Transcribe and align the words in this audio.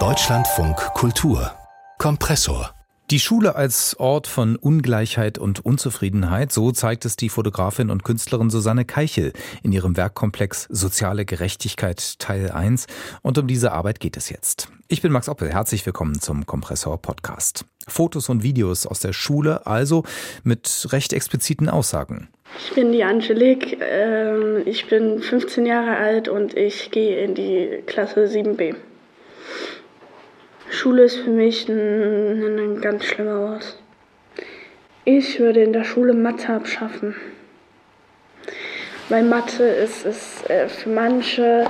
Deutschlandfunk 0.00 0.76
Kultur 0.94 1.52
Kompressor 1.98 2.74
die 3.10 3.20
Schule 3.20 3.54
als 3.54 4.00
Ort 4.00 4.26
von 4.26 4.56
Ungleichheit 4.56 5.38
und 5.38 5.64
Unzufriedenheit, 5.64 6.50
so 6.50 6.72
zeigt 6.72 7.04
es 7.04 7.16
die 7.16 7.28
Fotografin 7.28 7.90
und 7.90 8.02
Künstlerin 8.02 8.48
Susanne 8.50 8.84
Keichel 8.84 9.32
in 9.62 9.72
ihrem 9.72 9.96
Werkkomplex 9.96 10.66
Soziale 10.70 11.24
Gerechtigkeit 11.26 12.18
Teil 12.18 12.50
1. 12.50 12.86
Und 13.22 13.36
um 13.36 13.46
diese 13.46 13.72
Arbeit 13.72 14.00
geht 14.00 14.16
es 14.16 14.30
jetzt. 14.30 14.68
Ich 14.88 15.02
bin 15.02 15.12
Max 15.12 15.28
Oppel, 15.28 15.52
herzlich 15.52 15.84
willkommen 15.86 16.18
zum 16.18 16.46
Kompressor 16.46 16.96
Podcast. 17.00 17.66
Fotos 17.88 18.28
und 18.28 18.42
Videos 18.42 18.86
aus 18.86 19.00
der 19.00 19.12
Schule, 19.12 19.66
also 19.66 20.04
mit 20.42 20.86
recht 20.90 21.12
expliziten 21.12 21.68
Aussagen. 21.68 22.28
Ich 22.58 22.74
bin 22.74 22.92
die 22.92 23.02
Angelik, 23.04 23.78
ähm, 23.80 24.62
ich 24.64 24.86
bin 24.86 25.20
15 25.20 25.66
Jahre 25.66 25.96
alt 25.96 26.28
und 26.28 26.56
ich 26.56 26.90
gehe 26.90 27.24
in 27.24 27.34
die 27.34 27.82
Klasse 27.86 28.26
7b. 28.26 28.74
Schule 30.70 31.04
ist 31.04 31.16
für 31.16 31.30
mich 31.30 31.68
ein, 31.68 32.58
ein 32.58 32.80
ganz 32.80 33.04
schlimmer 33.04 33.40
Ort. 33.40 33.78
Ich 35.04 35.38
würde 35.38 35.62
in 35.62 35.72
der 35.72 35.84
Schule 35.84 36.14
Mathe 36.14 36.52
abschaffen. 36.52 37.14
Weil 39.08 39.22
Mathe 39.22 39.64
ist, 39.64 40.06
ist 40.06 40.48
äh, 40.48 40.68
für 40.68 40.88
manche 40.88 41.66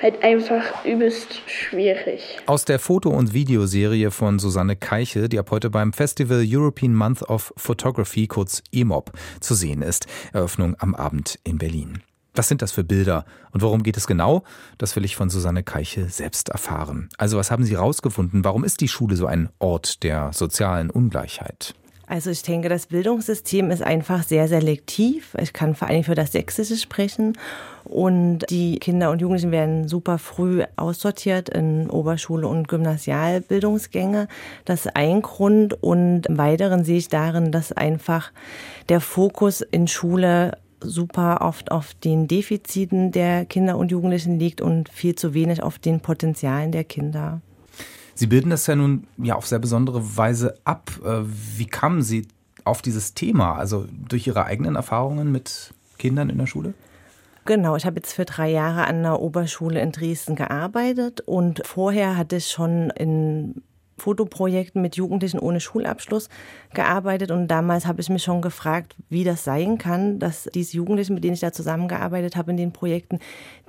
halt 0.00 0.22
einfach 0.22 0.84
übelst 0.84 1.40
schwierig. 1.48 2.38
Aus 2.46 2.64
der 2.64 2.78
Foto- 2.78 3.10
und 3.10 3.32
Videoserie 3.32 4.10
von 4.10 4.38
Susanne 4.38 4.76
Keiche, 4.76 5.28
die 5.28 5.38
ab 5.38 5.50
heute 5.50 5.70
beim 5.70 5.92
Festival 5.92 6.44
European 6.46 6.94
Month 6.94 7.22
of 7.22 7.52
Photography, 7.56 8.26
kurz 8.26 8.62
EMOP, 8.72 9.12
zu 9.40 9.54
sehen 9.54 9.82
ist. 9.82 10.06
Eröffnung 10.32 10.76
am 10.78 10.94
Abend 10.94 11.38
in 11.44 11.58
Berlin. 11.58 12.02
Was 12.34 12.48
sind 12.48 12.62
das 12.62 12.72
für 12.72 12.82
Bilder 12.82 13.24
und 13.52 13.62
worum 13.62 13.84
geht 13.84 13.96
es 13.96 14.08
genau? 14.08 14.42
Das 14.76 14.96
will 14.96 15.04
ich 15.04 15.14
von 15.14 15.30
Susanne 15.30 15.62
Keiche 15.62 16.08
selbst 16.08 16.48
erfahren. 16.48 17.08
Also 17.16 17.38
was 17.38 17.52
haben 17.52 17.64
Sie 17.64 17.76
herausgefunden? 17.76 18.44
Warum 18.44 18.64
ist 18.64 18.80
die 18.80 18.88
Schule 18.88 19.14
so 19.14 19.26
ein 19.26 19.50
Ort 19.60 20.02
der 20.02 20.32
sozialen 20.32 20.90
Ungleichheit? 20.90 21.74
Also 22.06 22.30
ich 22.30 22.42
denke, 22.42 22.68
das 22.68 22.86
Bildungssystem 22.86 23.70
ist 23.70 23.82
einfach 23.82 24.24
sehr 24.24 24.48
selektiv. 24.48 25.36
Ich 25.40 25.52
kann 25.52 25.74
vor 25.74 25.88
allem 25.88 26.04
für 26.04 26.14
das 26.14 26.32
Sächsische 26.32 26.76
sprechen. 26.76 27.38
Und 27.84 28.46
die 28.50 28.78
Kinder 28.78 29.10
und 29.10 29.20
Jugendlichen 29.20 29.50
werden 29.50 29.88
super 29.88 30.18
früh 30.18 30.64
aussortiert 30.76 31.48
in 31.48 31.90
Oberschule 31.90 32.48
und 32.48 32.68
Gymnasialbildungsgänge. 32.68 34.28
Das 34.64 34.86
ist 34.86 34.96
ein 34.96 35.22
Grund. 35.22 35.82
Und 35.82 36.26
im 36.26 36.38
Weiteren 36.38 36.84
sehe 36.84 36.98
ich 36.98 37.08
darin, 37.08 37.52
dass 37.52 37.72
einfach 37.72 38.32
der 38.88 39.00
Fokus 39.00 39.60
in 39.60 39.86
Schule 39.86 40.58
super 40.80 41.40
oft 41.40 41.70
auf 41.70 41.94
den 41.94 42.28
Defiziten 42.28 43.12
der 43.12 43.44
Kinder 43.46 43.76
und 43.76 43.90
Jugendlichen 43.90 44.38
liegt 44.38 44.60
und 44.60 44.88
viel 44.88 45.14
zu 45.14 45.34
wenig 45.34 45.62
auf 45.62 45.78
den 45.78 46.00
Potenzialen 46.00 46.72
der 46.72 46.84
Kinder. 46.84 47.40
Sie 48.14 48.26
bilden 48.26 48.50
das 48.50 48.66
ja 48.66 48.76
nun 48.76 49.06
ja 49.18 49.34
auf 49.34 49.46
sehr 49.46 49.58
besondere 49.58 50.16
Weise 50.16 50.54
ab. 50.64 50.90
Äh, 51.04 51.22
wie 51.56 51.66
kamen 51.66 52.02
Sie 52.02 52.28
auf 52.64 52.80
dieses 52.80 53.14
Thema? 53.14 53.56
Also 53.56 53.86
durch 54.08 54.26
Ihre 54.26 54.44
eigenen 54.44 54.76
Erfahrungen 54.76 55.32
mit 55.32 55.74
Kindern 55.98 56.30
in 56.30 56.38
der 56.38 56.46
Schule? 56.46 56.74
Genau, 57.46 57.76
ich 57.76 57.84
habe 57.84 57.96
jetzt 57.96 58.14
für 58.14 58.24
drei 58.24 58.50
Jahre 58.50 58.86
an 58.86 59.02
der 59.02 59.20
Oberschule 59.20 59.80
in 59.80 59.92
Dresden 59.92 60.34
gearbeitet 60.34 61.20
und 61.20 61.60
vorher 61.66 62.16
hatte 62.16 62.36
ich 62.36 62.50
schon 62.50 62.88
in 62.90 63.62
Fotoprojekten 63.98 64.80
mit 64.80 64.96
Jugendlichen 64.96 65.38
ohne 65.38 65.60
Schulabschluss 65.60 66.28
gearbeitet 66.72 67.30
und 67.30 67.48
damals 67.48 67.86
habe 67.86 68.00
ich 68.00 68.08
mich 68.08 68.22
schon 68.22 68.40
gefragt, 68.40 68.96
wie 69.10 69.24
das 69.24 69.44
sein 69.44 69.76
kann, 69.76 70.18
dass 70.18 70.48
diese 70.54 70.78
Jugendlichen, 70.78 71.14
mit 71.14 71.22
denen 71.22 71.34
ich 71.34 71.40
da 71.40 71.52
zusammengearbeitet 71.52 72.34
habe 72.34 72.50
in 72.50 72.56
den 72.56 72.72
Projekten, 72.72 73.20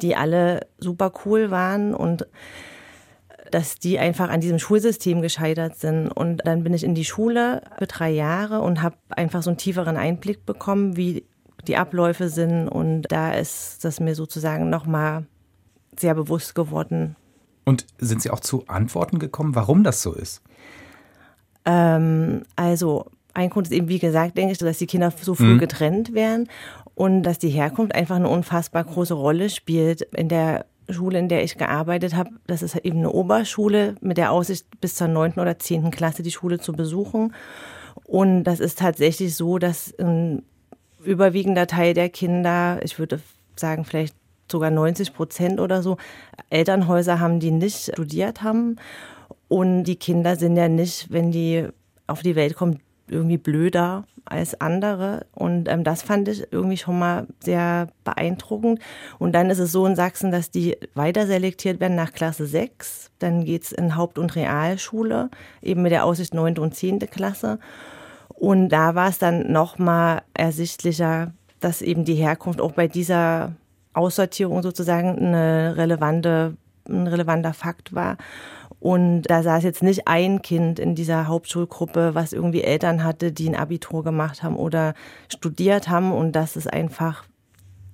die 0.02 0.16
alle 0.16 0.68
super 0.78 1.12
cool 1.26 1.52
waren 1.52 1.94
und 1.94 2.26
dass 3.52 3.78
die 3.78 4.00
einfach 4.00 4.30
an 4.30 4.42
diesem 4.42 4.58
Schulsystem 4.58 5.22
gescheitert 5.22 5.78
sind. 5.78 6.08
Und 6.08 6.42
dann 6.46 6.64
bin 6.64 6.74
ich 6.74 6.84
in 6.84 6.96
die 6.96 7.06
Schule 7.06 7.62
für 7.78 7.86
drei 7.86 8.10
Jahre 8.10 8.62
und 8.62 8.82
habe 8.82 8.96
einfach 9.10 9.44
so 9.44 9.50
einen 9.50 9.58
tieferen 9.58 9.98
Einblick 9.98 10.46
bekommen, 10.46 10.98
wie 10.98 11.26
die 11.66 11.78
Abläufe 11.78 12.30
sind. 12.30 12.68
Und 12.68 13.04
da 13.10 13.34
ist 13.34 13.84
das 13.84 14.00
mir 14.00 14.16
sozusagen 14.16 14.70
nochmal 14.70 15.26
sehr 15.98 16.16
bewusst 16.16 16.56
geworden, 16.56 17.16
und 17.66 17.88
sind 17.98 18.22
Sie 18.22 18.30
auch 18.30 18.40
zu 18.40 18.64
Antworten 18.68 19.20
gekommen, 19.20 19.56
warum 19.56 19.84
das 19.84 20.02
so 20.02 20.14
ist? 20.14 20.42
Ähm, 21.66 22.44
also 22.56 23.08
ein 23.34 23.50
Grund 23.50 23.68
ist 23.68 23.74
eben, 23.74 23.90
wie 23.90 24.00
gesagt, 24.00 24.38
denke 24.38 24.54
ich, 24.54 24.60
dass 24.60 24.78
die 24.78 24.88
Kinder 24.88 25.12
so 25.20 25.34
früh 25.34 25.56
mhm. 25.56 25.60
getrennt 25.60 26.14
werden 26.14 26.48
und 26.94 27.24
dass 27.24 27.40
die 27.40 27.50
Herkunft 27.50 27.94
einfach 27.94 28.16
eine 28.16 28.30
unfassbar 28.30 28.84
große 28.84 29.16
Rolle 29.16 29.50
spielt. 29.50 30.04
In 30.14 30.30
der 30.30 30.68
Schule, 30.90 31.18
in 31.18 31.28
der 31.28 31.44
ich 31.44 31.58
gearbeitet 31.58 32.16
habe, 32.16 32.30
das 32.46 32.62
ist 32.62 32.76
eben 32.78 33.00
eine 33.00 33.12
Oberschule 33.12 33.96
mit 34.00 34.18
der 34.18 34.32
Aussicht, 34.32 34.68
bis 34.80 34.96
zur 34.96 35.08
neunten 35.08 35.40
oder 35.40 35.58
zehnten 35.58 35.90
Klasse 35.90 36.22
die 36.22 36.32
Schule 36.32 36.60
zu 36.60 36.72
besuchen. 36.72 37.34
Und 38.06 38.44
das 38.44 38.60
ist 38.60 38.78
tatsächlich 38.78 39.36
so, 39.36 39.58
dass 39.58 39.98
ein 39.98 40.44
überwiegender 41.06 41.68
Teil 41.68 41.94
der 41.94 42.10
Kinder, 42.10 42.80
ich 42.84 43.00
würde 43.00 43.22
sagen 43.56 43.86
vielleicht 43.86 44.16
sogar 44.52 44.72
90 44.72 45.14
Prozent 45.14 45.60
oder 45.60 45.82
so 45.82 45.98
Elternhäuser 46.50 47.20
haben, 47.20 47.40
die 47.40 47.52
nicht 47.52 47.92
studiert 47.92 48.44
haben. 48.44 48.78
Und 49.48 49.84
die 49.84 49.96
Kinder 49.96 50.36
sind 50.36 50.56
ja 50.56 50.68
nicht, 50.68 51.12
wenn 51.12 51.32
die 51.32 51.68
auf 52.08 52.22
die 52.22 52.36
Welt 52.36 52.56
kommen, 52.56 52.80
irgendwie 53.08 53.38
blöder 53.38 54.06
als 54.26 54.60
andere. 54.60 55.26
Und 55.34 55.70
ähm, 55.70 55.84
das 55.84 56.02
fand 56.02 56.28
ich 56.28 56.52
irgendwie 56.52 56.78
schon 56.78 56.98
mal 56.98 57.28
sehr 57.40 57.88
beeindruckend. 58.04 58.80
Und 59.20 59.34
dann 59.34 59.50
ist 59.50 59.60
es 59.60 59.72
so 59.72 59.86
in 59.86 59.96
Sachsen, 59.96 60.32
dass 60.32 60.50
die 60.50 60.78
weiter 60.96 61.28
selektiert 61.28 61.80
werden 61.80 61.96
nach 61.96 62.14
Klasse 62.14 62.48
6. 62.48 63.12
Dann 63.20 63.46
geht 63.46 63.64
es 63.64 63.72
in 63.72 63.96
Haupt- 63.96 64.18
und 64.18 64.36
Realschule, 64.36 65.30
eben 65.62 65.84
mit 65.84 65.92
der 65.92 66.06
Aussicht 66.06 66.34
9. 66.34 66.58
und 66.58 66.74
10. 66.74 67.00
Klasse. 67.00 67.60
Und 68.46 68.70
da 68.70 68.94
war 68.94 69.10
es 69.10 69.18
dann 69.18 69.52
noch 69.52 69.80
mal 69.80 70.22
ersichtlicher, 70.36 71.32
dass 71.62 71.82
eben 71.82 72.06
die 72.06 72.14
Herkunft 72.14 72.62
auch 72.62 72.74
bei 72.74 72.88
dieser 72.88 73.54
Aussortierung 73.94 74.62
sozusagen 74.62 75.18
eine 75.18 75.76
relevante, 75.78 76.56
ein 76.88 77.08
relevanter 77.08 77.56
Fakt 77.56 77.96
war. 77.96 78.18
Und 78.80 79.24
da 79.24 79.42
saß 79.42 79.64
jetzt 79.64 79.82
nicht 79.82 80.08
ein 80.08 80.44
Kind 80.44 80.78
in 80.78 80.94
dieser 80.94 81.28
Hauptschulgruppe, 81.28 82.14
was 82.14 82.34
irgendwie 82.34 82.62
Eltern 82.62 83.04
hatte, 83.04 83.32
die 83.32 83.50
ein 83.50 83.56
Abitur 83.56 84.04
gemacht 84.04 84.44
haben 84.44 84.58
oder 84.58 84.94
studiert 85.28 85.90
haben. 85.90 86.12
Und 86.12 86.34
das 86.34 86.56
ist 86.56 86.72
einfach 86.72 87.24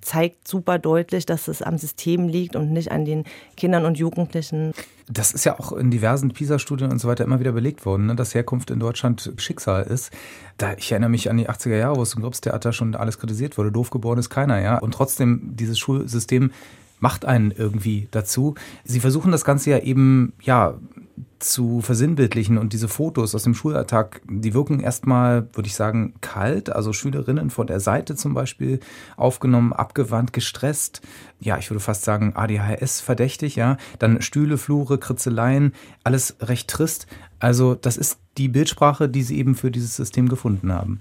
zeigt 0.02 0.46
super 0.46 0.78
deutlich, 0.78 1.24
dass 1.24 1.48
es 1.48 1.62
am 1.62 1.78
System 1.78 2.28
liegt 2.28 2.56
und 2.56 2.72
nicht 2.72 2.92
an 2.92 3.04
den 3.04 3.24
Kindern 3.56 3.86
und 3.86 3.98
Jugendlichen. 3.98 4.72
Das 5.08 5.32
ist 5.32 5.44
ja 5.44 5.58
auch 5.58 5.72
in 5.72 5.90
diversen 5.90 6.32
PISA-Studien 6.32 6.90
und 6.90 6.98
so 6.98 7.08
weiter 7.08 7.24
immer 7.24 7.40
wieder 7.40 7.52
belegt 7.52 7.86
worden, 7.86 8.06
ne, 8.06 8.14
dass 8.14 8.34
Herkunft 8.34 8.70
in 8.70 8.80
Deutschland 8.80 9.32
Schicksal 9.36 9.84
ist. 9.84 10.12
Da, 10.58 10.74
ich 10.74 10.92
erinnere 10.92 11.10
mich 11.10 11.30
an 11.30 11.38
die 11.38 11.48
80er 11.48 11.76
Jahre, 11.76 11.96
wo 11.96 12.02
es 12.02 12.14
im 12.14 12.22
Gripstheater 12.22 12.72
schon 12.72 12.94
alles 12.94 13.18
kritisiert 13.18 13.56
wurde. 13.58 13.72
Doof 13.72 13.90
geboren 13.90 14.18
ist 14.18 14.30
keiner, 14.30 14.60
ja. 14.60 14.78
Und 14.78 14.92
trotzdem, 14.92 15.40
dieses 15.56 15.78
Schulsystem 15.78 16.50
macht 17.00 17.24
einen 17.24 17.50
irgendwie 17.50 18.08
dazu. 18.12 18.54
Sie 18.84 19.00
versuchen 19.00 19.32
das 19.32 19.44
Ganze 19.44 19.70
ja 19.70 19.78
eben, 19.78 20.34
ja, 20.40 20.74
zu 21.42 21.80
versinnbildlichen 21.80 22.58
und 22.58 22.72
diese 22.72 22.88
Fotos 22.88 23.34
aus 23.34 23.42
dem 23.42 23.54
Schulalltag, 23.54 24.22
die 24.28 24.54
wirken 24.54 24.80
erstmal, 24.80 25.48
würde 25.52 25.66
ich 25.66 25.74
sagen, 25.74 26.14
kalt. 26.20 26.70
Also 26.70 26.92
Schülerinnen 26.92 27.50
von 27.50 27.66
der 27.66 27.80
Seite 27.80 28.16
zum 28.16 28.34
Beispiel 28.34 28.80
aufgenommen, 29.16 29.72
abgewandt, 29.72 30.32
gestresst. 30.32 31.02
Ja, 31.40 31.58
ich 31.58 31.70
würde 31.70 31.80
fast 31.80 32.04
sagen 32.04 32.32
ADHS 32.34 33.00
verdächtig, 33.00 33.56
ja. 33.56 33.76
Dann 33.98 34.22
Stühle, 34.22 34.58
Flure, 34.58 34.98
Kritzeleien, 34.98 35.72
alles 36.04 36.36
recht 36.40 36.68
trist. 36.68 37.06
Also 37.38 37.74
das 37.74 37.96
ist 37.96 38.18
die 38.38 38.48
Bildsprache, 38.48 39.08
die 39.08 39.22
sie 39.22 39.38
eben 39.38 39.54
für 39.54 39.70
dieses 39.70 39.96
System 39.96 40.28
gefunden 40.28 40.72
haben. 40.72 41.00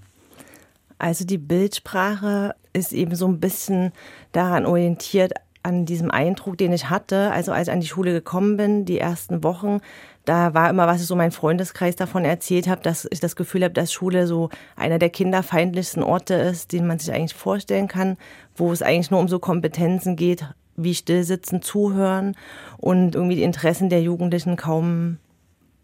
Also 0.97 1.25
die 1.25 1.37
Bildsprache 1.37 2.55
ist 2.73 2.93
eben 2.93 3.15
so 3.15 3.27
ein 3.27 3.39
bisschen 3.39 3.91
daran 4.31 4.65
orientiert, 4.65 5.33
an 5.63 5.85
diesem 5.85 6.11
Eindruck, 6.11 6.57
den 6.57 6.73
ich 6.73 6.89
hatte, 6.89 7.31
also 7.31 7.51
als 7.51 7.67
ich 7.67 7.73
an 7.73 7.81
die 7.81 7.87
Schule 7.87 8.13
gekommen 8.13 8.57
bin, 8.57 8.85
die 8.85 8.99
ersten 8.99 9.43
Wochen, 9.43 9.79
da 10.25 10.53
war 10.53 10.69
immer, 10.69 10.87
was 10.87 11.01
ich 11.01 11.07
so 11.07 11.15
mein 11.15 11.31
Freundeskreis 11.31 11.95
davon 11.95 12.25
erzählt 12.25 12.67
habe, 12.67 12.81
dass 12.81 13.07
ich 13.09 13.19
das 13.19 13.35
Gefühl 13.35 13.63
habe, 13.63 13.73
dass 13.73 13.91
Schule 13.91 14.27
so 14.27 14.49
einer 14.75 14.99
der 14.99 15.09
kinderfeindlichsten 15.09 16.03
Orte 16.03 16.35
ist, 16.35 16.71
den 16.71 16.87
man 16.87 16.99
sich 16.99 17.13
eigentlich 17.13 17.33
vorstellen 17.33 17.87
kann, 17.87 18.17
wo 18.55 18.71
es 18.71 18.81
eigentlich 18.81 19.11
nur 19.11 19.19
um 19.19 19.27
so 19.27 19.39
Kompetenzen 19.39 20.15
geht, 20.15 20.45
wie 20.75 20.95
stillsitzen, 20.95 21.61
zuhören 21.61 22.35
und 22.77 23.15
irgendwie 23.15 23.35
die 23.35 23.43
Interessen 23.43 23.89
der 23.89 24.01
Jugendlichen 24.01 24.55
kaum 24.55 25.17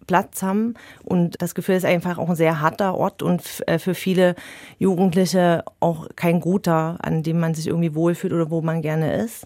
Platz 0.07 0.41
haben. 0.41 0.73
Und 1.03 1.41
das 1.41 1.53
Gefühl 1.53 1.75
ist 1.75 1.85
einfach 1.85 2.17
auch 2.17 2.29
ein 2.29 2.35
sehr 2.35 2.61
harter 2.61 2.95
Ort 2.95 3.21
und 3.21 3.43
äh, 3.67 3.77
für 3.77 3.93
viele 3.93 4.35
Jugendliche 4.79 5.63
auch 5.79 6.07
kein 6.15 6.39
guter, 6.39 6.97
an 7.01 7.23
dem 7.23 7.39
man 7.39 7.53
sich 7.53 7.67
irgendwie 7.67 7.93
wohlfühlt 7.93 8.33
oder 8.33 8.49
wo 8.49 8.61
man 8.61 8.81
gerne 8.81 9.15
ist. 9.15 9.45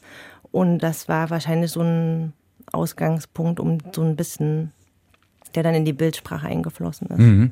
Und 0.52 0.80
das 0.80 1.10
war 1.10 1.30
wahrscheinlich 1.30 1.72
so 1.72 1.82
ein 1.82 2.34
Ausgangspunkt, 2.72 3.60
um 3.60 3.80
so 3.94 4.02
ein 4.02 4.16
bisschen 4.16 4.72
der 5.56 5.64
dann 5.64 5.76
in 5.76 5.86
die 5.86 5.94
Bildsprache 5.94 6.48
eingeflossen 6.48 7.08
ist. 7.08 7.20
Mhm. 7.20 7.52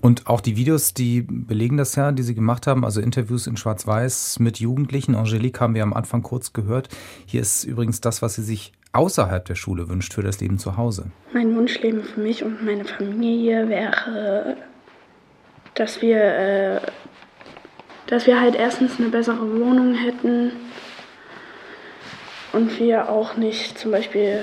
Und 0.00 0.26
auch 0.26 0.40
die 0.40 0.56
Videos, 0.56 0.94
die 0.94 1.22
belegen 1.22 1.76
das 1.76 1.94
ja, 1.96 2.12
die 2.12 2.22
Sie 2.22 2.34
gemacht 2.34 2.66
haben, 2.66 2.84
also 2.84 3.00
Interviews 3.00 3.46
in 3.46 3.56
Schwarz-Weiß 3.56 4.38
mit 4.38 4.58
Jugendlichen. 4.58 5.14
Angelique 5.14 5.60
haben 5.60 5.74
wir 5.74 5.82
am 5.82 5.92
Anfang 5.92 6.22
kurz 6.22 6.52
gehört. 6.52 6.88
Hier 7.26 7.40
ist 7.40 7.64
übrigens 7.64 8.00
das, 8.00 8.22
was 8.22 8.34
sie 8.34 8.42
sich 8.42 8.72
außerhalb 8.92 9.44
der 9.44 9.54
Schule 9.54 9.88
wünscht 9.88 10.14
für 10.14 10.22
das 10.22 10.40
Leben 10.40 10.58
zu 10.58 10.76
Hause. 10.76 11.10
Mein 11.32 11.54
Wunschleben 11.54 12.02
für 12.02 12.20
mich 12.20 12.42
und 12.42 12.64
meine 12.64 12.84
Familie 12.84 13.68
wäre, 13.68 14.56
dass 15.74 16.02
wir, 16.02 16.18
äh, 16.18 16.80
dass 18.06 18.26
wir 18.26 18.40
halt 18.40 18.54
erstens 18.54 18.98
eine 18.98 19.10
bessere 19.10 19.60
Wohnung 19.60 19.94
hätten 19.94 20.52
und 22.52 22.78
wir 22.78 23.08
auch 23.08 23.36
nicht 23.36 23.78
zum 23.78 23.90
Beispiel 23.90 24.40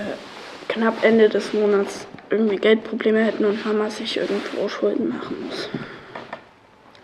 knapp 0.68 1.04
Ende 1.04 1.30
des 1.30 1.54
Monats 1.54 2.08
irgendwie 2.30 2.58
Geldprobleme 2.58 3.24
hätten 3.24 3.46
und 3.46 3.66
Mama 3.66 3.90
sich 3.90 4.18
irgendwo 4.18 4.68
Schulden 4.68 5.10
machen 5.10 5.36
muss, 5.46 5.70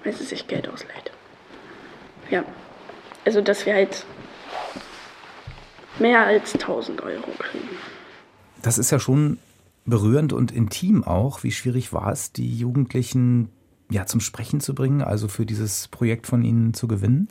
weil 0.03 0.13
sie 0.13 0.23
sich 0.23 0.47
Geld 0.47 0.67
ausleiht. 0.67 1.11
Ja, 2.29 2.43
also 3.25 3.41
dass 3.41 3.65
wir 3.65 3.73
halt 3.73 4.05
mehr 5.99 6.25
als 6.25 6.53
1000 6.53 7.01
Euro 7.01 7.31
kriegen. 7.37 7.69
Das 8.61 8.77
ist 8.77 8.91
ja 8.91 8.99
schon 8.99 9.39
berührend 9.85 10.33
und 10.33 10.51
intim 10.51 11.03
auch. 11.03 11.43
Wie 11.43 11.51
schwierig 11.51 11.93
war 11.93 12.11
es, 12.11 12.31
die 12.31 12.55
Jugendlichen 12.57 13.49
ja 13.89 14.05
zum 14.05 14.21
Sprechen 14.21 14.61
zu 14.61 14.73
bringen, 14.73 15.01
also 15.01 15.27
für 15.27 15.45
dieses 15.45 15.87
Projekt 15.87 16.27
von 16.27 16.43
Ihnen 16.43 16.73
zu 16.73 16.87
gewinnen? 16.87 17.27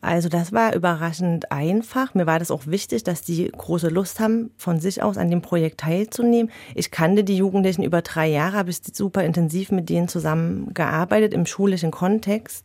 Also 0.00 0.28
das 0.28 0.52
war 0.52 0.74
überraschend 0.74 1.50
einfach. 1.50 2.14
Mir 2.14 2.26
war 2.26 2.38
das 2.38 2.52
auch 2.52 2.66
wichtig, 2.66 3.02
dass 3.02 3.22
die 3.22 3.50
große 3.50 3.88
Lust 3.88 4.20
haben, 4.20 4.50
von 4.56 4.78
sich 4.78 5.02
aus 5.02 5.18
an 5.18 5.30
dem 5.30 5.42
Projekt 5.42 5.80
teilzunehmen. 5.80 6.52
Ich 6.74 6.92
kannte 6.92 7.24
die 7.24 7.36
Jugendlichen 7.36 7.82
über 7.82 8.02
drei 8.02 8.28
Jahre, 8.28 8.56
habe 8.56 8.70
ich 8.70 8.78
super 8.92 9.24
intensiv 9.24 9.72
mit 9.72 9.88
denen 9.88 10.06
zusammengearbeitet 10.06 11.34
im 11.34 11.46
schulischen 11.46 11.90
Kontext. 11.90 12.64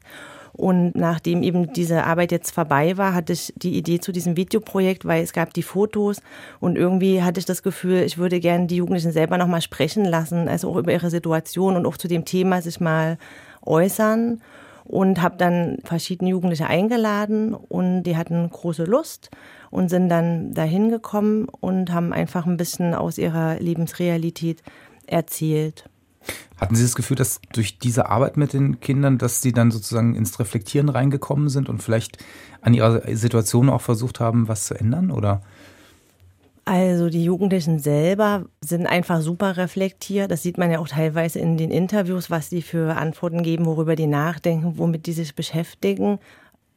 Und 0.55 0.95
nachdem 0.95 1.41
eben 1.41 1.73
diese 1.73 2.03
Arbeit 2.03 2.31
jetzt 2.31 2.51
vorbei 2.51 2.95
war, 2.97 3.15
hatte 3.15 3.33
ich 3.33 3.51
die 3.57 3.75
Idee 3.75 3.99
zu 3.99 4.11
diesem 4.11 4.37
Videoprojekt, 4.37 5.03
weil 5.03 5.23
es 5.23 5.33
gab 5.33 5.51
die 5.55 5.63
Fotos 5.63 6.21
und 6.59 6.77
irgendwie 6.77 7.23
hatte 7.23 7.39
ich 7.39 7.45
das 7.45 7.63
Gefühl, 7.63 8.03
ich 8.03 8.19
würde 8.19 8.39
gerne 8.39 8.67
die 8.67 8.75
Jugendlichen 8.75 9.11
selber 9.11 9.39
nochmal 9.39 9.61
sprechen 9.61 10.05
lassen, 10.05 10.47
also 10.47 10.69
auch 10.69 10.77
über 10.77 10.91
ihre 10.91 11.09
Situation 11.09 11.75
und 11.75 11.87
auch 11.87 11.97
zu 11.97 12.07
dem 12.07 12.23
Thema 12.23 12.61
sich 12.61 12.79
mal 12.79 13.17
äußern 13.65 14.41
und 14.85 15.21
habe 15.21 15.37
dann 15.37 15.77
verschiedene 15.83 16.31
Jugendliche 16.31 16.67
eingeladen 16.67 17.53
und 17.53 18.03
die 18.03 18.17
hatten 18.17 18.49
große 18.49 18.83
Lust 18.83 19.31
und 19.69 19.89
sind 19.89 20.09
dann 20.09 20.53
dahin 20.53 20.89
gekommen 20.89 21.47
und 21.61 21.91
haben 21.91 22.13
einfach 22.13 22.45
ein 22.45 22.57
bisschen 22.57 22.93
aus 22.93 23.17
ihrer 23.17 23.59
Lebensrealität 23.59 24.61
erzählt. 25.07 25.89
Hatten 26.57 26.75
Sie 26.75 26.83
das 26.83 26.95
Gefühl, 26.95 27.17
dass 27.17 27.41
durch 27.51 27.79
diese 27.79 28.09
Arbeit 28.09 28.37
mit 28.37 28.53
den 28.53 28.79
Kindern, 28.79 29.17
dass 29.17 29.41
Sie 29.41 29.51
dann 29.51 29.71
sozusagen 29.71 30.15
ins 30.15 30.39
Reflektieren 30.39 30.89
reingekommen 30.89 31.49
sind 31.49 31.67
und 31.67 31.83
vielleicht 31.83 32.17
an 32.61 32.73
Ihrer 32.73 33.01
Situation 33.15 33.69
auch 33.69 33.81
versucht 33.81 34.19
haben, 34.19 34.47
was 34.47 34.65
zu 34.67 34.75
ändern? 34.75 35.11
Oder? 35.11 35.41
Also 36.65 37.09
die 37.09 37.25
Jugendlichen 37.25 37.79
selber 37.79 38.45
sind 38.63 38.87
einfach 38.87 39.19
super 39.19 39.57
reflektiert. 39.57 40.31
Das 40.31 40.43
sieht 40.43 40.57
man 40.57 40.71
ja 40.71 40.79
auch 40.79 40.87
teilweise 40.87 41.39
in 41.39 41.57
den 41.57 41.71
Interviews, 41.71 42.31
was 42.31 42.49
die 42.49 42.61
für 42.61 42.95
Antworten 42.95 43.43
geben, 43.43 43.65
worüber 43.65 43.97
die 43.97 44.07
nachdenken, 44.07 44.77
womit 44.77 45.05
die 45.05 45.11
sich 45.11 45.35
beschäftigen. 45.35 46.19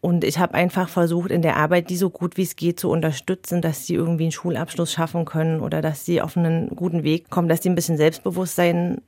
Und 0.00 0.24
ich 0.24 0.38
habe 0.38 0.54
einfach 0.54 0.88
versucht, 0.88 1.30
in 1.30 1.42
der 1.42 1.56
Arbeit 1.56 1.88
die 1.88 1.96
so 1.96 2.10
gut 2.10 2.36
wie 2.36 2.42
es 2.42 2.56
geht 2.56 2.80
zu 2.80 2.90
unterstützen, 2.90 3.62
dass 3.62 3.86
sie 3.86 3.94
irgendwie 3.94 4.24
einen 4.24 4.32
Schulabschluss 4.32 4.92
schaffen 4.92 5.24
können 5.24 5.60
oder 5.60 5.82
dass 5.82 6.04
sie 6.04 6.20
auf 6.20 6.36
einen 6.36 6.68
guten 6.74 7.04
Weg 7.04 7.30
kommen, 7.30 7.48
dass 7.48 7.62
sie 7.62 7.70
ein 7.70 7.74
bisschen 7.76 7.96
Selbstbewusstsein 7.96 9.00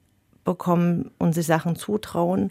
bekommen 0.44 1.10
und 1.18 1.34
sich 1.34 1.46
Sachen 1.46 1.76
zutrauen. 1.76 2.50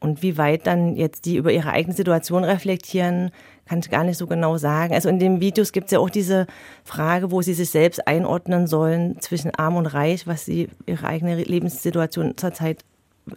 Und 0.00 0.22
wie 0.22 0.38
weit 0.38 0.66
dann 0.66 0.94
jetzt 0.96 1.24
die 1.24 1.36
über 1.36 1.52
ihre 1.52 1.70
eigene 1.70 1.94
Situation 1.94 2.44
reflektieren, 2.44 3.32
kann 3.66 3.80
ich 3.80 3.90
gar 3.90 4.04
nicht 4.04 4.16
so 4.16 4.26
genau 4.26 4.56
sagen. 4.56 4.94
Also 4.94 5.08
in 5.08 5.18
den 5.18 5.40
Videos 5.40 5.72
gibt 5.72 5.86
es 5.86 5.92
ja 5.92 5.98
auch 5.98 6.10
diese 6.10 6.46
Frage, 6.84 7.30
wo 7.30 7.42
sie 7.42 7.54
sich 7.54 7.70
selbst 7.70 8.06
einordnen 8.06 8.66
sollen 8.66 9.20
zwischen 9.20 9.54
arm 9.54 9.76
und 9.76 9.86
reich, 9.86 10.26
was 10.26 10.44
sie 10.44 10.68
ihre 10.86 11.06
eigene 11.06 11.42
Lebenssituation 11.42 12.36
zurzeit, 12.36 12.78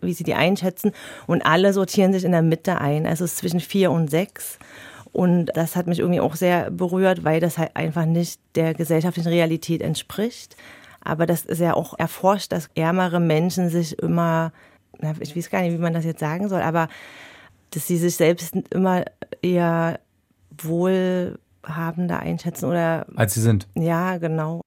wie 0.02 0.14
sie 0.14 0.24
die 0.24 0.36
einschätzen. 0.36 0.92
Und 1.28 1.46
alle 1.46 1.74
sortieren 1.74 2.14
sich 2.14 2.24
in 2.24 2.32
der 2.32 2.44
Mitte 2.44 2.80
ein, 2.80 3.06
also 3.06 3.26
zwischen 3.26 3.60
vier 3.60 3.92
und 3.92 4.10
sechs. 4.10 4.60
Und 5.12 5.48
das 5.56 5.76
hat 5.76 5.88
mich 5.88 6.00
irgendwie 6.00 6.22
auch 6.22 6.36
sehr 6.36 6.72
berührt, 6.72 7.24
weil 7.24 7.42
das 7.42 7.58
halt 7.58 7.76
einfach 7.76 8.06
nicht 8.06 8.40
der 8.56 8.74
gesellschaftlichen 8.74 9.30
Realität 9.30 9.82
entspricht. 9.82 10.56
Aber 11.04 11.26
das 11.26 11.44
ist 11.44 11.60
ja 11.60 11.74
auch 11.74 11.98
erforscht, 11.98 12.52
dass 12.52 12.70
ärmere 12.76 13.20
Menschen 13.20 13.70
sich 13.70 13.98
immer, 14.00 14.54
ich 15.20 15.36
weiß 15.36 15.50
gar 15.50 15.62
nicht, 15.62 15.74
wie 15.74 15.78
man 15.78 15.94
das 15.94 16.06
jetzt 16.06 16.20
sagen 16.20 16.50
soll, 16.50 16.62
aber 16.62 16.88
dass 17.72 17.88
sie 17.88 17.98
sich 17.98 18.16
selbst 18.16 18.56
immer 18.70 19.06
eher 19.42 20.00
wohlhabender 20.58 22.20
einschätzen 22.20 22.66
oder. 22.66 23.06
Als 23.16 23.34
sie 23.34 23.42
sind. 23.42 23.68
Ja, 23.76 24.18
genau. 24.18 24.62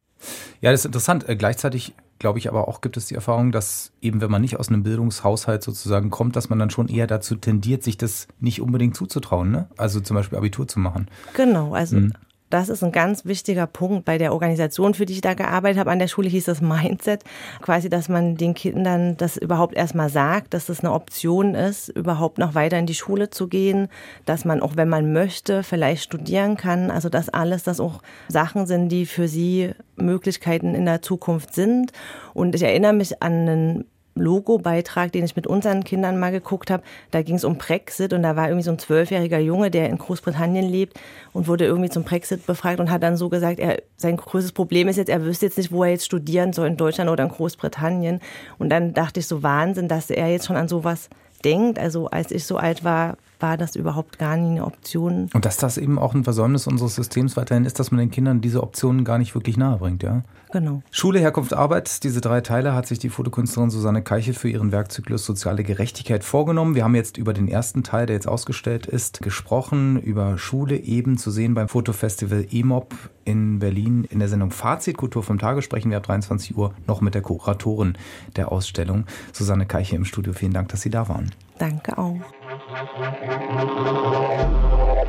Ja, 0.61 0.71
das 0.71 0.81
ist 0.81 0.87
interessant. 0.87 1.29
Äh, 1.29 1.37
gleichzeitig 1.37 1.95
glaube 2.19 2.39
ich 2.39 2.49
aber 2.49 2.69
auch 2.69 2.81
gibt 2.81 2.97
es 2.97 3.07
die 3.07 3.15
Erfahrung, 3.15 3.53
dass 3.53 3.93
eben 4.01 4.21
wenn 4.21 4.31
man 4.31 4.41
nicht 4.41 4.59
aus 4.59 4.69
einem 4.69 4.83
Bildungshaushalt 4.83 5.63
sozusagen 5.63 6.11
kommt, 6.11 6.37
dass 6.37 6.49
man 6.49 6.59
dann 6.59 6.71
schon 6.71 6.89
eher 6.89 7.07
dazu 7.07 7.35
tendiert, 7.37 7.83
sich 7.83 7.99
das 7.99 8.29
nicht 8.41 8.63
unbedingt 8.63 8.97
zuzutrauen, 8.97 9.51
ne? 9.51 9.69
Also 9.77 10.01
zum 10.01 10.17
Beispiel 10.17 10.39
Abitur 10.39 10.67
zu 10.67 10.79
machen. 10.79 11.09
Genau, 11.35 11.75
also 11.75 11.97
mhm. 11.97 12.15
Das 12.55 12.69
ist 12.69 12.85
ein 12.85 12.93
ganz 12.93 13.25
wichtiger 13.25 13.67
Punkt 13.67 14.05
bei 14.05 14.17
der 14.17 14.33
Organisation, 14.33 14.95
für 14.95 15.07
die 15.07 15.15
ich 15.15 15.21
da 15.21 15.35
gearbeitet 15.35 15.81
habe. 15.81 15.91
An 15.91 15.99
der 15.99 16.07
Schule 16.07 16.29
hieß 16.29 16.45
das 16.45 16.61
Mindset. 16.61 17.25
Quasi, 17.61 17.89
dass 17.89 18.09
man 18.09 18.37
den 18.37 18.55
Kindern 18.55 19.17
das 19.17 19.37
überhaupt 19.37 19.75
erstmal 19.75 20.09
sagt, 20.09 20.55
dass 20.55 20.67
das 20.67 20.79
eine 20.79 20.93
Option 20.93 21.57
ist, 21.57 21.89
überhaupt 21.89 22.39
noch 22.39 22.55
weiter 22.55 22.79
in 22.79 22.87
die 22.87 22.95
Schule 22.95 23.29
zu 23.29 23.49
gehen, 23.49 23.89
dass 24.25 24.45
man 24.45 24.61
auch, 24.61 24.77
wenn 24.77 24.89
man 24.89 25.13
möchte, 25.13 25.65
vielleicht 25.65 26.05
studieren 26.05 26.57
kann. 26.57 26.93
Also, 26.93 27.09
dass 27.09 27.29
alles, 27.29 27.65
das 27.65 27.81
auch 27.81 28.03
Sachen 28.29 28.67
sind, 28.67 28.89
die 28.89 29.07
für 29.07 29.27
sie 29.27 29.73
Möglichkeiten 29.97 30.77
in 30.77 30.85
der 30.85 31.03
Zukunft 31.03 31.57
sind. 31.57 31.91
Und 32.35 32.55
ich 32.55 32.63
erinnere 32.63 32.93
mich 32.93 33.21
an 33.21 33.33
einen 33.33 33.85
Logo-Beitrag, 34.15 35.13
den 35.13 35.25
ich 35.25 35.37
mit 35.37 35.47
unseren 35.47 35.85
Kindern 35.85 36.19
mal 36.19 36.31
geguckt 36.31 36.71
habe. 36.71 36.83
Da 37.11 37.23
ging 37.23 37.35
es 37.37 37.45
um 37.45 37.59
Brexit 37.59 38.13
und 38.13 38.23
da 38.23 38.37
war 38.37 38.49
irgendwie 38.49 38.65
so 38.65 38.71
ein 38.71 38.79
zwölfjähriger 38.79 39.39
Junge, 39.39 39.71
der 39.71 39.89
in 39.89 39.99
Großbritannien 39.99 40.69
lebt 40.69 40.99
und 41.33 41.49
wurde 41.49 41.65
irgendwie 41.65 41.91
zum 41.91 42.05
Brexit 42.05 42.47
befragt 42.47 42.81
und 42.81 42.91
hat 42.91 43.03
dann 43.03 43.17
so 43.17 43.29
gesagt, 43.29 43.59
er, 43.59 43.83
sein 43.97 44.17
größtes 44.17 44.53
Problem 44.53 44.89
ist 44.89 44.97
jetzt, 44.97 45.09
er 45.09 45.25
wüsste 45.25 45.47
jetzt 45.47 45.59
nicht, 45.59 45.73
wo 45.73 45.85
er 45.85 45.91
jetzt 45.91 46.05
studieren 46.05 46.53
soll, 46.53 46.69
in 46.69 46.77
Deutschland 46.77 47.11
oder 47.11 47.25
in 47.25 47.31
Großbritannien. 47.31 48.21
Und 48.59 48.71
dann 48.71 48.95
dachte 48.95 49.21
ich 49.21 49.27
so 49.27 49.43
Wahnsinn, 49.43 49.89
dass 49.89 50.11
er 50.11 50.29
jetzt 50.29 50.47
schon 50.47 50.57
an 50.57 50.69
sowas 50.69 51.09
denkt. 51.45 51.79
Also 51.79 52.07
als 52.09 52.31
ich 52.31 52.45
so 52.47 52.57
alt 52.57 52.85
war, 52.85 53.17
war 53.45 53.59
das 53.59 53.77
überhaupt 53.77 54.19
gar 54.19 54.39
nie 54.39 54.53
eine 54.53 54.65
Option. 54.65 55.29
Und 55.35 55.45
dass 55.45 55.59
das 55.59 55.77
eben 55.77 55.99
auch 55.99 56.15
ein 56.15 56.25
Versäumnis 56.25 56.67
unseres 56.67 56.95
Systems 56.95 57.37
weiterhin 57.37 57.67
ist, 57.67 57.79
dass 57.79 57.91
man 57.91 57.99
den 57.99 58.11
Kindern 58.11 58.41
diese 58.41 58.63
Optionen 58.63 59.05
gar 59.05 59.19
nicht 59.19 59.35
wirklich 59.35 59.59
nahe 59.59 59.77
bringt, 59.77 60.03
ja? 60.03 60.23
Genau. 60.51 60.83
Schule, 60.91 61.19
Herkunft, 61.19 61.53
Arbeit, 61.53 62.05
diese 62.05 62.23
drei 62.23 62.41
Teile 62.41 62.75
hat 62.75 62.87
sich 62.87 63.01
die 63.01 63.11
Fotokünstlerin 63.11 63.69
Susanne 63.69 64.01
Keichel 64.03 64.33
für 64.33 64.49
ihren 64.49 64.73
Werkzyklus 64.73 65.27
Soziale 65.27 65.63
Gerechtigkeit 65.63 66.25
vorgenommen. 66.25 66.75
Wir 66.75 66.85
haben 66.85 66.95
jetzt 66.95 67.19
über 67.19 67.35
den 67.35 67.49
ersten 67.49 67.83
Teil, 67.83 68.07
der 68.07 68.15
jetzt 68.15 68.29
ausgestellt 68.29 68.87
ist, 68.87 69.21
gesprochen, 69.21 70.01
über 70.01 70.39
Schule 70.39 70.79
eben 70.79 71.19
zu 71.19 71.31
sehen 71.31 71.53
beim 71.53 71.69
Fotofestival 71.69 72.47
EMOB 72.51 72.95
in 73.27 73.59
Berlin. 73.59 74.05
In 74.05 74.21
der 74.21 74.29
Sendung 74.29 74.53
Fazit 74.53 74.97
Kultur 74.97 75.23
vom 75.23 75.39
Tage 75.39 75.61
sprechen 75.61 75.91
wir 75.91 75.99
ab 75.99 76.05
23 76.05 76.57
Uhr 76.57 76.73
noch 76.87 77.03
mit 77.03 77.15
der 77.15 77.23
Kuratorin 77.23 77.99
der 78.37 78.53
Ausstellung, 78.53 79.05
Susanne 79.33 79.67
Keichel 79.67 79.97
im 79.97 80.07
Studio. 80.07 80.33
Vielen 80.33 80.55
Dank, 80.55 80.69
dass 80.69 80.81
Sie 80.81 80.91
da 80.91 81.09
waren. 81.09 81.31
Danke 81.59 81.99
auch. 81.99 82.21
Thank 82.67 82.89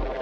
you. 0.10 0.15